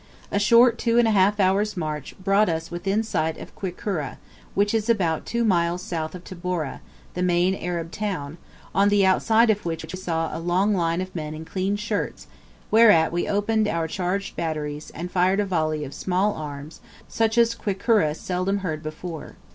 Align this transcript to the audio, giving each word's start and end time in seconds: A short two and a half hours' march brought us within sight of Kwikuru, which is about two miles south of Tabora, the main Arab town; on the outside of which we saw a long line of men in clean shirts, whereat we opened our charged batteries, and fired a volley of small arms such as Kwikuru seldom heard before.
A 0.31 0.39
short 0.39 0.79
two 0.79 0.97
and 0.97 1.07
a 1.07 1.11
half 1.11 1.39
hours' 1.39 1.77
march 1.77 2.15
brought 2.17 2.49
us 2.49 2.71
within 2.71 3.03
sight 3.03 3.37
of 3.37 3.55
Kwikuru, 3.55 4.15
which 4.55 4.73
is 4.73 4.89
about 4.89 5.27
two 5.27 5.43
miles 5.43 5.83
south 5.83 6.15
of 6.15 6.23
Tabora, 6.23 6.81
the 7.13 7.21
main 7.21 7.53
Arab 7.53 7.91
town; 7.91 8.39
on 8.73 8.89
the 8.89 9.05
outside 9.05 9.51
of 9.51 9.63
which 9.63 9.83
we 9.83 9.89
saw 9.99 10.35
a 10.35 10.39
long 10.41 10.73
line 10.73 11.01
of 11.01 11.13
men 11.15 11.35
in 11.35 11.45
clean 11.45 11.75
shirts, 11.75 12.25
whereat 12.71 13.11
we 13.11 13.27
opened 13.29 13.67
our 13.67 13.87
charged 13.87 14.35
batteries, 14.35 14.89
and 14.95 15.11
fired 15.11 15.39
a 15.39 15.45
volley 15.45 15.83
of 15.83 15.93
small 15.93 16.33
arms 16.35 16.81
such 17.07 17.37
as 17.37 17.53
Kwikuru 17.53 18.15
seldom 18.15 18.57
heard 18.65 18.81
before. 18.81 19.35